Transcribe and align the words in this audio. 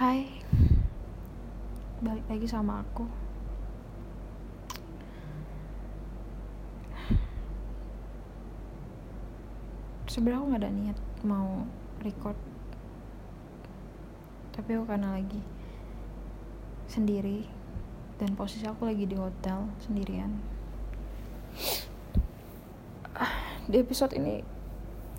Hai. 0.00 0.24
Balik 2.00 2.24
lagi 2.24 2.48
sama 2.48 2.80
aku. 2.80 3.04
Sebenernya 10.08 10.40
aku 10.40 10.56
gak 10.56 10.62
ada 10.64 10.72
niat 10.72 10.98
mau 11.20 11.68
record. 12.00 12.32
Tapi 14.56 14.72
aku 14.72 14.88
karena 14.88 15.20
lagi 15.20 15.44
Sendiri 16.88 17.44
Dan 18.16 18.40
posisi 18.40 18.64
aku 18.64 18.88
lagi 18.88 19.04
di 19.04 19.20
hotel 19.20 19.68
Sendirian. 19.84 20.32
Di 23.68 23.76
episode 23.76 24.16
ini 24.16 24.40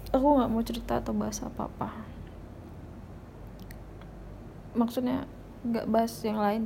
Aku 0.09 0.41
gak 0.41 0.49
mau 0.49 0.65
cerita 0.65 0.97
atau 0.97 1.13
bahas 1.13 1.37
apa-apa 1.45 2.00
Maksudnya 4.71 5.27
gak 5.67 5.87
bahas 5.91 6.13
yang 6.23 6.39
lain. 6.39 6.63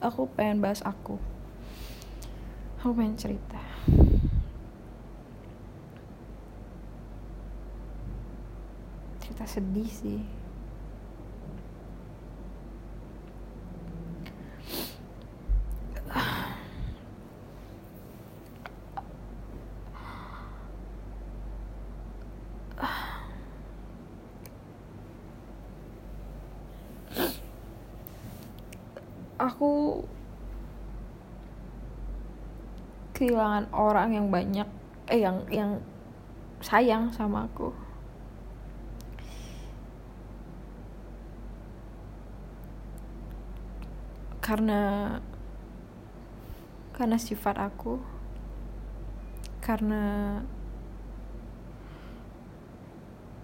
Aku 0.00 0.24
pengen 0.32 0.64
bahas 0.64 0.80
aku. 0.80 1.20
Aku 2.80 2.96
pengen 2.96 3.20
cerita. 3.20 3.60
Cerita 9.20 9.44
sedih 9.44 9.88
sih 9.88 10.39
Aku 29.40 30.04
kehilangan 33.16 33.72
orang 33.72 34.12
yang 34.12 34.28
banyak 34.28 34.68
eh 35.08 35.24
yang 35.24 35.40
yang 35.48 35.80
sayang 36.60 37.08
sama 37.08 37.48
aku. 37.48 37.72
Karena 44.44 45.16
karena 46.92 47.16
sifat 47.16 47.56
aku. 47.56 47.96
Karena 49.64 50.36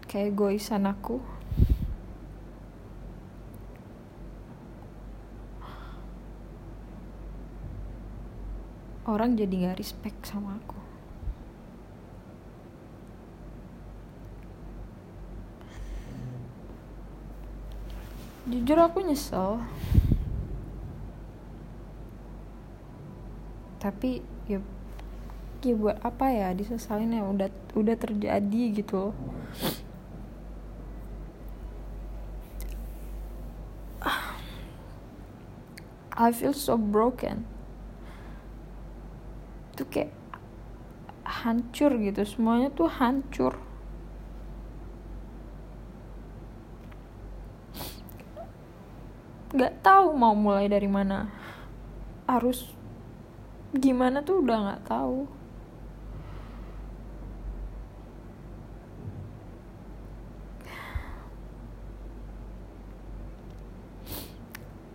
kayak 0.05 0.37
egoisan 0.37 0.85
aku 0.85 1.36
orang 9.07 9.39
jadi 9.39 9.71
gak 9.71 9.79
respect 9.79 10.19
sama 10.27 10.59
aku. 10.59 10.79
Jujur 18.47 18.79
aku 18.79 19.03
nyesel. 19.03 19.63
Tapi 23.83 24.23
ya 24.51 24.63
ya 25.67 25.75
buat 25.75 25.99
apa 26.03 26.31
ya 26.31 26.55
disesalin 26.55 27.15
ya? 27.15 27.27
Udah 27.27 27.51
udah 27.75 27.95
terjadi 27.99 28.63
gitu 28.75 29.11
loh. 29.11 29.15
I 36.17 36.33
feel 36.33 36.57
so 36.57 36.81
broken 36.81 37.57
itu 39.77 39.85
kayak 39.93 40.09
hancur 41.47 41.95
gitu. 42.03 42.27
Semuanya 42.27 42.75
tuh 42.75 42.91
hancur. 42.91 43.55
Nggak 49.55 49.79
tahu 49.87 50.11
mau 50.19 50.35
mulai 50.35 50.67
dari 50.67 50.91
mana. 50.91 51.31
Harus 52.27 52.75
gimana 53.71 54.27
tuh 54.27 54.43
udah 54.43 54.59
nggak 54.67 54.83
tahu. 54.91 55.31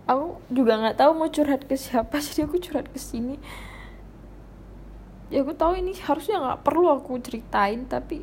Aku 0.02 0.36
juga 0.52 0.76
nggak 0.76 1.00
tahu 1.00 1.10
mau 1.16 1.32
curhat 1.32 1.64
ke 1.64 1.72
siapa 1.72 2.20
jadi 2.24 2.44
aku 2.44 2.60
curhat 2.60 2.92
ke 2.92 3.00
sini 3.00 3.40
ya 5.32 5.40
aku 5.40 5.56
tahu 5.56 5.80
ini 5.80 5.96
harusnya 5.96 6.36
nggak 6.36 6.60
perlu 6.60 6.92
aku 6.92 7.16
ceritain 7.24 7.88
tapi 7.88 8.20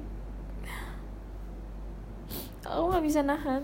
aku 2.70 2.84
nggak 2.94 3.06
bisa 3.06 3.22
nahan. 3.26 3.64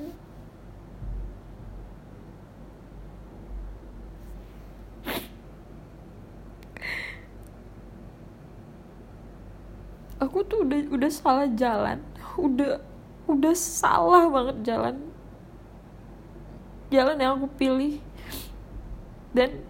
Aku 10.16 10.42
tuh 10.42 10.66
udah 10.66 10.80
udah 10.90 11.12
salah 11.14 11.46
jalan. 11.54 12.02
Udah 12.34 12.82
udah 13.30 13.54
salah 13.54 14.26
banget 14.26 14.58
jalan. 14.66 14.96
Jalan 16.90 17.22
yang 17.22 17.38
aku 17.38 17.48
pilih. 17.54 18.02
Dan 19.38 19.62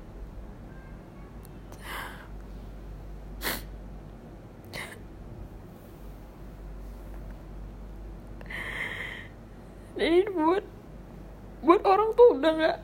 jadi 9.95 10.27
buat 10.27 10.65
buat 11.63 11.81
orang 11.87 12.09
tuh 12.13 12.27
udah 12.35 12.51
nggak 12.51 12.77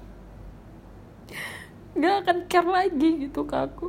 nggak 1.92 2.16
akan 2.24 2.38
care 2.48 2.70
lagi 2.72 3.10
gitu 3.28 3.44
ke 3.44 3.56
aku. 3.56 3.88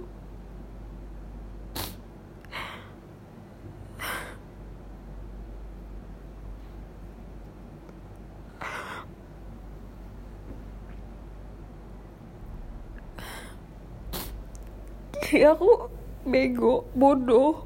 Ya 15.32 15.56
aku 15.56 15.88
bego 16.28 16.84
bodoh 16.92 17.64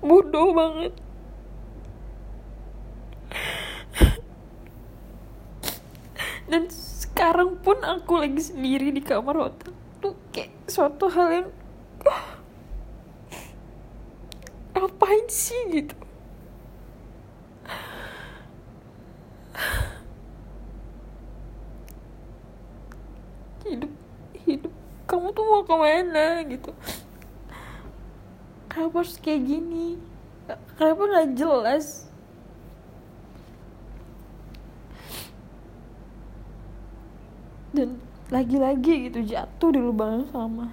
bodoh 0.00 0.48
banget 0.56 0.96
dan 6.50 6.66
sekarang 6.66 7.62
pun 7.62 7.78
aku 7.78 8.18
lagi 8.18 8.42
sendiri 8.42 8.90
di 8.90 8.98
kamar 8.98 9.38
hotel 9.38 9.70
tuh 10.02 10.18
kayak 10.34 10.50
suatu 10.66 11.06
hal 11.06 11.28
yang 11.30 11.48
ngapain 14.74 15.26
sih? 15.30 15.62
gitu. 15.70 15.94
Hidup 23.70 23.92
hidup 24.42 24.72
kamu 25.06 25.30
tuh 25.30 25.44
mau 25.46 25.62
ke 25.62 25.74
mana 25.78 26.42
gitu? 26.50 26.74
Kenapa 28.66 29.06
harus 29.06 29.14
kayak 29.22 29.46
gini? 29.46 30.02
Kenapa 30.74 31.02
nggak 31.06 31.30
jelas 31.38 32.10
dan 37.70 37.96
lagi-lagi 38.30 39.10
gitu 39.10 39.26
jatuh 39.26 39.70
di 39.74 39.80
lubang 39.82 40.22
yang 40.22 40.28
sama. 40.30 40.66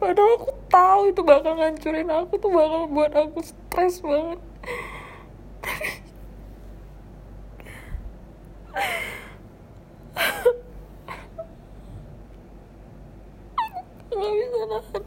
Padahal 0.00 0.32
aku 0.38 0.50
tahu 0.70 1.00
itu 1.12 1.20
bakal 1.26 1.52
ngancurin 1.58 2.08
aku 2.08 2.38
tuh 2.40 2.48
bakal 2.48 2.88
buat 2.88 3.12
aku 3.12 3.38
stres 3.44 4.00
banget. 4.00 4.40
Nggak 14.10 14.34
bisa 14.36 14.64
nahan 14.68 15.02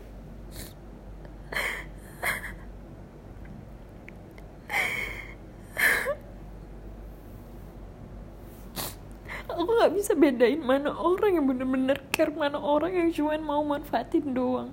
aku 9.53 9.71
nggak 9.79 9.92
bisa 10.03 10.19
bedain 10.19 10.59
mana 10.59 10.91
orang 10.91 11.39
yang 11.39 11.47
bener-bener 11.47 11.95
care 12.11 12.27
mana 12.35 12.59
orang 12.59 12.91
yang 12.91 13.07
cuma 13.15 13.39
mau 13.39 13.63
manfaatin 13.63 14.35
doang 14.35 14.67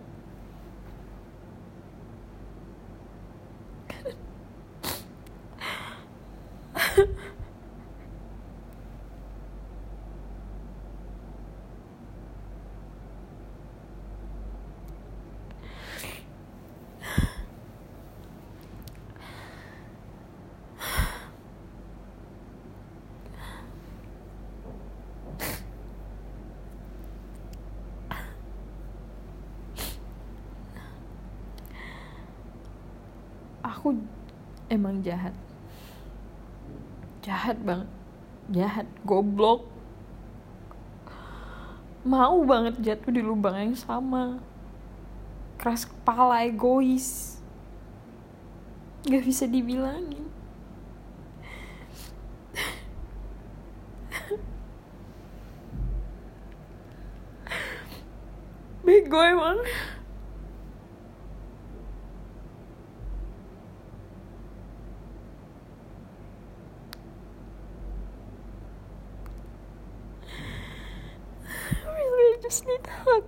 aku 33.71 33.95
emang 34.67 34.99
jahat. 35.03 35.35
Jahat 37.23 37.57
banget. 37.63 37.87
Jahat 38.51 38.87
goblok. 39.07 39.71
Mau 42.03 42.43
banget 42.49 42.81
jatuh 42.81 43.13
di 43.13 43.23
lubang 43.23 43.55
yang 43.55 43.77
sama. 43.77 44.41
Keras 45.61 45.85
kepala 45.85 46.43
egois. 46.49 47.39
Gak 49.05 49.25
bisa 49.25 49.45
dibilangin. 49.47 50.27
Bego 58.85 59.21
emang 59.21 59.61
a 72.51 72.95
hug. 73.07 73.25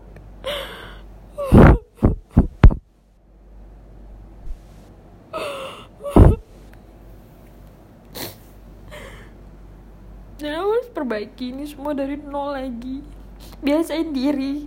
Dan 10.43 10.59
aku 10.59 10.69
harus 10.75 10.91
perbaiki 10.91 11.55
ini 11.55 11.71
semua 11.71 11.95
dari 11.95 12.19
nol 12.19 12.59
lagi. 12.59 12.99
Biasain 13.63 14.11
diri. 14.11 14.67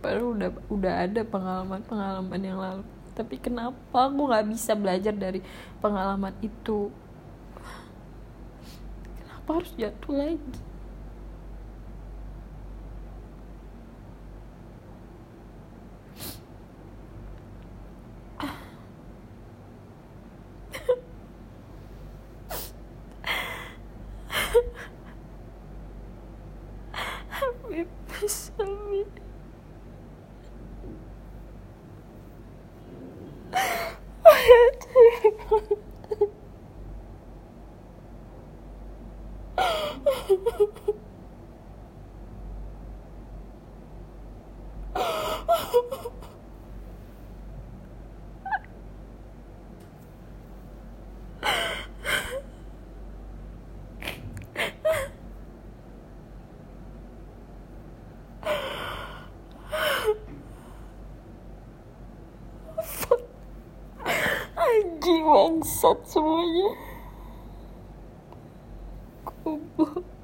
Padahal 0.00 0.24
udah 0.32 0.50
udah 0.72 0.94
ada 1.04 1.20
pengalaman-pengalaman 1.20 2.40
yang 2.40 2.56
lalu. 2.56 2.84
Tapi 3.12 3.36
kenapa 3.36 4.08
aku 4.08 4.24
nggak 4.24 4.48
bisa 4.48 4.72
belajar 4.72 5.12
dari 5.12 5.44
pengalaman 5.84 6.32
itu? 6.40 6.88
Kenapa 9.48 9.64
harus 9.64 9.72
jatuh 9.80 10.12
lagi? 10.12 10.52
Bangsat 65.28 65.98
semuanya. 66.08 66.72
Goblok. 69.44 70.17